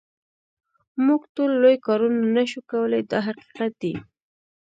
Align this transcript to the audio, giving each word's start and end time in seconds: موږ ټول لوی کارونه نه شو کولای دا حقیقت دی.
موږ 1.05 1.21
ټول 1.35 1.51
لوی 1.61 1.75
کارونه 1.87 2.19
نه 2.35 2.43
شو 2.51 2.59
کولای 2.71 3.03
دا 3.11 3.19
حقیقت 3.27 3.71
دی. 3.81 3.93